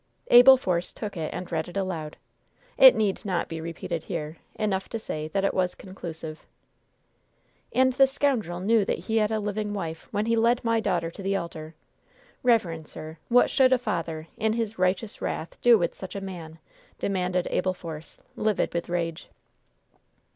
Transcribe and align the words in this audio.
Abel 0.31 0.57
Force 0.57 0.93
took 0.93 1.15
it 1.15 1.29
and 1.31 1.51
read 1.51 1.67
it 1.67 1.77
aloud. 1.77 2.17
It 2.75 2.95
need 2.95 3.23
not 3.23 3.47
be 3.47 3.61
repeated 3.61 4.05
here. 4.05 4.37
Enough 4.55 4.89
to 4.89 4.97
say 4.97 5.27
that 5.27 5.45
it 5.45 5.53
was 5.53 5.75
conclusive. 5.75 6.43
"And 7.71 7.93
the 7.93 8.07
scoundrel 8.07 8.59
knew 8.61 8.83
that 8.83 8.97
he 8.97 9.17
had 9.17 9.29
a 9.29 9.39
living 9.39 9.75
wife, 9.75 10.07
when 10.11 10.25
he 10.25 10.35
led 10.35 10.63
my 10.63 10.79
daughter 10.79 11.11
to 11.11 11.21
the 11.21 11.35
altar! 11.35 11.75
Reverend 12.41 12.87
sir, 12.87 13.19
what 13.29 13.51
should 13.51 13.71
a 13.71 13.77
father, 13.77 14.27
in 14.37 14.53
his 14.53 14.79
righteous 14.79 15.21
wrath, 15.21 15.61
do 15.61 15.77
with 15.77 15.93
such 15.93 16.15
a 16.15 16.19
man?" 16.21 16.57
demanded 16.97 17.47
Abel 17.51 17.75
Force, 17.75 18.19
livid 18.35 18.73
with 18.73 18.89
rage. 18.89 19.29